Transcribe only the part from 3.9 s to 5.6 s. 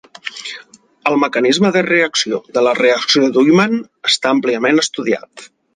està àmpliament estudiat.